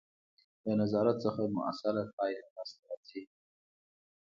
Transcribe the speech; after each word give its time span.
له 0.65 0.73
نظارت 0.81 1.17
څخه 1.25 1.41
مؤثره 1.57 2.03
پایله 2.15 2.47
لاسته 2.55 2.81
راځي. 2.89 3.21